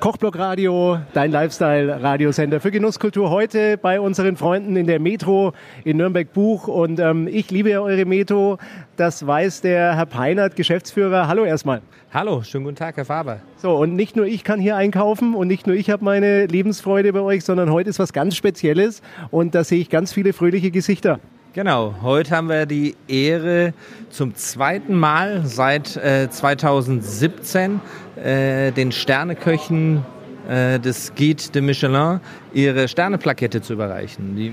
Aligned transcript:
Kochblock 0.00 0.38
Radio, 0.38 1.00
dein 1.12 1.32
Lifestyle-Radiosender 1.32 2.60
für 2.60 2.70
Genusskultur. 2.70 3.30
Heute 3.30 3.76
bei 3.76 4.00
unseren 4.00 4.36
Freunden 4.36 4.76
in 4.76 4.86
der 4.86 5.00
Metro 5.00 5.54
in 5.84 5.96
Nürnberg-Buch. 5.96 6.68
Und 6.68 7.00
ähm, 7.00 7.26
ich 7.26 7.50
liebe 7.50 7.70
ja 7.70 7.80
eure 7.80 8.04
Metro. 8.04 8.58
Das 8.96 9.26
weiß 9.26 9.60
der 9.62 9.96
Herr 9.96 10.06
Peinert, 10.06 10.54
Geschäftsführer. 10.54 11.26
Hallo 11.26 11.44
erstmal. 11.44 11.82
Hallo, 12.14 12.42
schönen 12.44 12.64
guten 12.64 12.76
Tag, 12.76 12.96
Herr 12.96 13.06
Faber. 13.06 13.40
So, 13.56 13.76
und 13.76 13.96
nicht 13.96 14.14
nur 14.14 14.26
ich 14.26 14.44
kann 14.44 14.60
hier 14.60 14.76
einkaufen 14.76 15.34
und 15.34 15.48
nicht 15.48 15.66
nur 15.66 15.74
ich 15.74 15.90
habe 15.90 16.04
meine 16.04 16.46
Lebensfreude 16.46 17.12
bei 17.12 17.20
euch, 17.20 17.44
sondern 17.44 17.72
heute 17.72 17.90
ist 17.90 17.98
was 17.98 18.12
ganz 18.12 18.36
Spezielles 18.36 19.02
und 19.32 19.56
da 19.56 19.64
sehe 19.64 19.80
ich 19.80 19.90
ganz 19.90 20.12
viele 20.12 20.32
fröhliche 20.32 20.70
Gesichter. 20.70 21.18
Genau, 21.54 21.94
heute 22.02 22.36
haben 22.36 22.50
wir 22.50 22.66
die 22.66 22.94
Ehre 23.08 23.72
zum 24.10 24.34
zweiten 24.34 24.94
Mal 24.94 25.46
seit 25.46 25.96
äh, 25.96 26.28
2017 26.30 27.80
äh, 28.22 28.70
den 28.72 28.92
Sterneköchen 28.92 30.04
äh, 30.46 30.78
des 30.78 31.14
Guide 31.16 31.42
de 31.54 31.62
Michelin 31.62 32.20
ihre 32.52 32.86
Sterneplakette 32.86 33.62
zu 33.62 33.72
überreichen. 33.72 34.36
Die, 34.36 34.52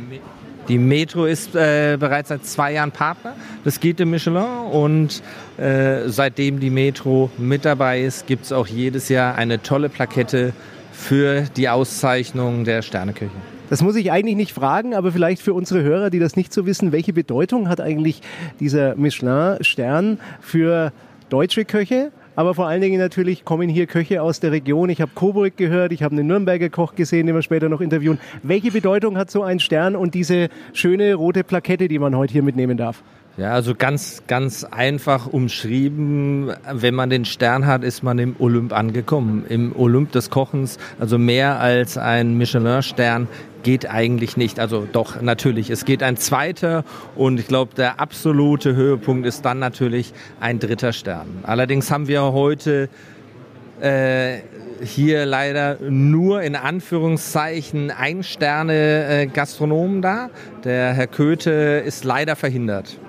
die 0.70 0.78
Metro 0.78 1.26
ist 1.26 1.54
äh, 1.54 1.98
bereits 2.00 2.30
seit 2.30 2.46
zwei 2.46 2.72
Jahren 2.72 2.92
Partner 2.92 3.36
des 3.66 3.82
Guide 3.82 3.96
de 3.96 4.06
Michelin 4.06 4.46
und 4.72 5.22
äh, 5.58 6.08
seitdem 6.08 6.62
die 6.62 6.70
Metro 6.70 7.30
mit 7.38 7.66
dabei 7.66 8.04
ist, 8.04 8.26
gibt 8.26 8.46
es 8.46 8.54
auch 8.54 8.68
jedes 8.68 9.10
Jahr 9.10 9.36
eine 9.36 9.62
tolle 9.62 9.90
Plakette 9.90 10.54
für 10.94 11.42
die 11.58 11.68
Auszeichnung 11.68 12.64
der 12.64 12.82
Sterneköche. 12.82 13.55
Das 13.70 13.82
muss 13.82 13.96
ich 13.96 14.12
eigentlich 14.12 14.36
nicht 14.36 14.54
fragen, 14.54 14.94
aber 14.94 15.12
vielleicht 15.12 15.42
für 15.42 15.54
unsere 15.54 15.82
Hörer, 15.82 16.10
die 16.12 16.20
das 16.20 16.36
nicht 16.36 16.54
so 16.54 16.66
wissen, 16.66 16.92
welche 16.92 17.14
Bedeutung 17.14 17.68
hat 17.68 17.82
eigentlich 17.82 18.22
dieser 18.60 18.96
Michelin-Stern 18.96 20.20
für 20.40 20.92
deutsche 21.30 21.66
Köche? 21.66 22.12
Aber 22.36 22.54
vor 22.54 22.68
allen 22.68 22.82
Dingen 22.82 23.00
natürlich 23.00 23.46
kommen 23.46 23.70
hier 23.70 23.88
Köche 23.88 24.22
aus 24.22 24.40
der 24.40 24.52
Region. 24.52 24.90
Ich 24.90 25.02
habe 25.02 25.12
Coburg 25.16 25.56
gehört, 25.58 25.94
ich 25.94 26.04
habe 26.04 26.16
einen 26.16 26.28
Nürnberger 26.28 26.70
Koch 26.70 26.94
gesehen, 26.94 27.28
den 27.28 27.36
wir 27.36 27.42
später 27.42 27.70
noch 27.70 27.82
interviewen. 27.82 28.20
Welche 28.44 28.72
Bedeutung 28.72 29.18
hat 29.18 29.32
so 29.32 29.42
ein 29.42 29.60
Stern 29.60 29.96
und 29.96 30.14
diese 30.14 30.50
schöne 30.74 31.16
rote 31.16 31.44
Plakette, 31.44 31.88
die 31.88 31.98
man 31.98 32.16
heute 32.16 32.34
hier 32.34 32.44
mitnehmen 32.44 32.78
darf? 32.78 33.02
Ja, 33.38 33.52
also 33.52 33.76
ganz, 33.76 34.24
ganz 34.28 34.64
einfach 34.64 35.28
umschrieben. 35.28 36.54
Wenn 36.72 36.96
man 36.96 37.10
den 37.10 37.26
Stern 37.26 37.66
hat, 37.66 37.84
ist 37.84 38.02
man 38.02 38.18
im 38.18 38.36
Olymp 38.40 38.72
angekommen. 38.72 39.46
Im 39.50 39.76
Olymp 39.76 40.14
des 40.14 40.30
Kochens. 40.30 40.78
Also 41.00 41.18
mehr 41.18 41.60
als 41.60 41.98
ein 41.98 42.38
Michelin-Stern 42.38 43.28
geht 43.66 43.90
eigentlich 43.90 44.38
nicht. 44.38 44.60
Also 44.60 44.88
doch, 44.90 45.22
natürlich. 45.22 45.72
Es 45.72 45.84
geht 45.84 46.04
ein 46.04 46.18
zweiter 46.18 46.86
und 47.16 47.40
ich 47.40 47.48
glaube, 47.48 47.74
der 47.76 48.00
absolute 48.00 48.76
Höhepunkt 48.76 49.26
ist 49.26 49.44
dann 49.44 49.60
natürlich 49.60 50.14
ein 50.40 50.60
dritter 50.60 50.94
Stern. 50.94 51.40
Allerdings 51.44 51.90
haben 51.90 52.08
wir 52.08 52.22
heute 52.22 52.90
äh, 53.82 54.38
hier 54.84 55.26
leider 55.26 55.78
nur 55.82 56.44
in 56.44 56.56
Anführungszeichen 56.56 57.90
ein 57.90 58.22
Sterne 58.22 59.08
äh, 59.08 59.26
Gastronomen 59.26 60.04
da. 60.04 60.30
Der 60.64 60.94
Herr 60.94 61.08
Köthe 61.08 61.82
ist 61.86 62.04
leider 62.04 62.36
verhindert. 62.36 63.00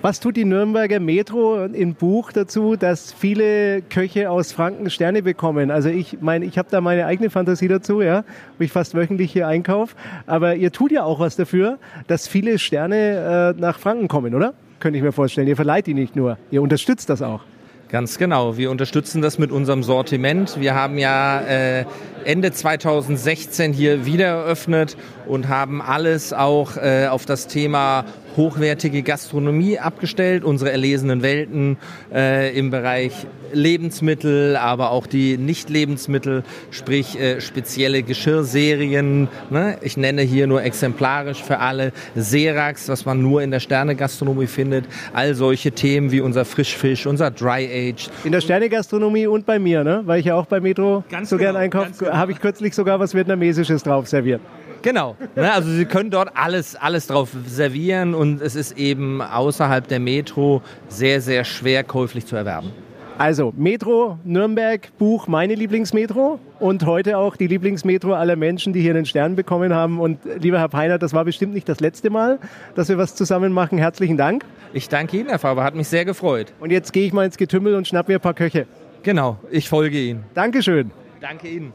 Was 0.00 0.20
tut 0.20 0.36
die 0.36 0.44
Nürnberger 0.44 1.00
Metro 1.00 1.64
im 1.64 1.94
Buch 1.94 2.30
dazu, 2.30 2.76
dass 2.76 3.12
viele 3.12 3.82
Köche 3.82 4.30
aus 4.30 4.52
Franken 4.52 4.90
Sterne 4.90 5.24
bekommen? 5.24 5.72
Also 5.72 5.88
ich 5.88 6.18
meine, 6.20 6.44
ich 6.44 6.56
habe 6.56 6.68
da 6.70 6.80
meine 6.80 7.04
eigene 7.04 7.30
Fantasie 7.30 7.66
dazu, 7.66 8.00
ja, 8.00 8.22
wo 8.58 8.64
ich 8.64 8.70
fast 8.70 8.94
wöchentlich 8.94 9.32
hier 9.32 9.48
einkaufe. 9.48 9.96
Aber 10.26 10.54
ihr 10.54 10.70
tut 10.70 10.92
ja 10.92 11.02
auch 11.02 11.18
was 11.18 11.34
dafür, 11.34 11.78
dass 12.06 12.28
viele 12.28 12.60
Sterne 12.60 13.54
äh, 13.58 13.60
nach 13.60 13.80
Franken 13.80 14.06
kommen, 14.06 14.36
oder? 14.36 14.54
Könnte 14.78 14.98
ich 14.98 15.02
mir 15.02 15.10
vorstellen. 15.10 15.48
Ihr 15.48 15.56
verleiht 15.56 15.88
die 15.88 15.94
nicht 15.94 16.14
nur, 16.14 16.38
ihr 16.52 16.62
unterstützt 16.62 17.10
das 17.10 17.20
auch. 17.20 17.40
Ganz 17.88 18.18
genau. 18.18 18.56
Wir 18.56 18.70
unterstützen 18.70 19.20
das 19.20 19.38
mit 19.38 19.50
unserem 19.50 19.82
Sortiment. 19.82 20.60
Wir 20.60 20.76
haben 20.76 20.98
ja 20.98 21.40
äh, 21.40 21.86
Ende 22.24 22.52
2016 22.52 23.72
hier 23.72 24.06
wieder 24.06 24.26
eröffnet 24.26 24.96
und 25.26 25.48
haben 25.48 25.82
alles 25.82 26.32
auch 26.32 26.76
äh, 26.76 27.08
auf 27.08 27.24
das 27.24 27.48
Thema 27.48 28.04
hochwertige 28.38 29.02
Gastronomie 29.02 29.78
abgestellt, 29.78 30.44
unsere 30.44 30.72
erlesenen 30.72 31.22
Welten 31.22 31.76
äh, 32.10 32.56
im 32.56 32.70
Bereich 32.70 33.12
Lebensmittel, 33.52 34.56
aber 34.56 34.90
auch 34.90 35.06
die 35.06 35.36
Nicht-Lebensmittel, 35.36 36.44
sprich 36.70 37.18
äh, 37.20 37.40
spezielle 37.40 38.02
Geschirrserien. 38.02 39.28
Ne? 39.50 39.76
Ich 39.82 39.96
nenne 39.96 40.22
hier 40.22 40.46
nur 40.46 40.62
exemplarisch 40.62 41.42
für 41.42 41.58
alle 41.58 41.92
Serax, 42.14 42.88
was 42.88 43.04
man 43.04 43.20
nur 43.20 43.42
in 43.42 43.50
der 43.50 43.60
Sterne-Gastronomie 43.60 44.46
findet. 44.46 44.86
All 45.12 45.34
solche 45.34 45.72
Themen 45.72 46.12
wie 46.12 46.20
unser 46.20 46.44
Frischfisch, 46.44 47.06
unser 47.06 47.30
Dry 47.30 47.90
Age. 47.92 48.08
In 48.24 48.32
der 48.32 48.40
Sterne-Gastronomie 48.40 49.26
und 49.26 49.44
bei 49.44 49.58
mir, 49.58 49.84
ne? 49.84 50.02
weil 50.04 50.20
ich 50.20 50.26
ja 50.26 50.36
auch 50.36 50.46
bei 50.46 50.60
Metro 50.60 51.04
ganz 51.10 51.28
so 51.30 51.36
genau, 51.36 51.52
gern 51.52 51.62
einkaufe, 51.62 51.92
genau. 51.98 52.12
habe 52.12 52.32
ich 52.32 52.40
kürzlich 52.40 52.74
sogar 52.74 53.00
was 53.00 53.14
Vietnamesisches 53.14 53.82
drauf 53.82 54.06
serviert. 54.06 54.40
Genau. 54.82 55.16
Ne, 55.34 55.52
also 55.52 55.70
Sie 55.70 55.84
können 55.84 56.10
dort 56.10 56.30
alles, 56.34 56.76
alles 56.76 57.06
drauf 57.06 57.30
servieren 57.46 58.14
und 58.14 58.40
es 58.40 58.54
ist 58.54 58.78
eben 58.78 59.20
außerhalb 59.20 59.86
der 59.88 60.00
Metro 60.00 60.62
sehr, 60.88 61.20
sehr 61.20 61.44
schwer 61.44 61.84
käuflich 61.84 62.26
zu 62.26 62.36
erwerben. 62.36 62.72
Also 63.18 63.52
Metro 63.56 64.16
Nürnberg 64.22 64.96
Buch 64.96 65.26
meine 65.26 65.56
Lieblingsmetro 65.56 66.38
und 66.60 66.86
heute 66.86 67.18
auch 67.18 67.34
die 67.34 67.48
Lieblingsmetro 67.48 68.14
aller 68.14 68.36
Menschen, 68.36 68.72
die 68.72 68.80
hier 68.80 68.92
einen 68.94 69.06
Stern 69.06 69.34
bekommen 69.34 69.74
haben. 69.74 69.98
Und 69.98 70.20
lieber 70.38 70.60
Herr 70.60 70.68
Peiner, 70.68 70.98
das 70.98 71.12
war 71.12 71.24
bestimmt 71.24 71.52
nicht 71.52 71.68
das 71.68 71.80
letzte 71.80 72.10
Mal, 72.10 72.38
dass 72.76 72.88
wir 72.88 72.96
was 72.96 73.16
zusammen 73.16 73.52
machen. 73.52 73.76
Herzlichen 73.76 74.16
Dank. 74.16 74.44
Ich 74.72 74.88
danke 74.88 75.16
Ihnen, 75.16 75.30
Herr 75.30 75.40
Faber, 75.40 75.64
hat 75.64 75.74
mich 75.74 75.88
sehr 75.88 76.04
gefreut. 76.04 76.52
Und 76.60 76.70
jetzt 76.70 76.92
gehe 76.92 77.06
ich 77.06 77.12
mal 77.12 77.24
ins 77.24 77.36
Getümmel 77.36 77.74
und 77.74 77.88
schnapp 77.88 78.06
mir 78.06 78.18
ein 78.18 78.20
paar 78.20 78.34
Köche. 78.34 78.68
Genau, 79.02 79.38
ich 79.50 79.68
folge 79.68 79.98
Ihnen. 79.98 80.24
Dankeschön. 80.34 80.92
Danke 81.20 81.48
Ihnen. 81.48 81.72